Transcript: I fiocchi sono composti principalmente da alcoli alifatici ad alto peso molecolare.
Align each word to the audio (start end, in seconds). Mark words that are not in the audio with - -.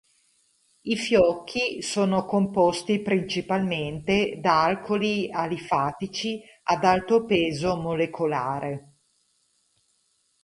I 0.81 0.95
fiocchi 0.97 1.83
sono 1.83 2.25
composti 2.25 3.01
principalmente 3.03 4.39
da 4.39 4.63
alcoli 4.63 5.31
alifatici 5.31 6.41
ad 6.63 6.83
alto 6.85 7.23
peso 7.23 7.75
molecolare. 7.75 8.93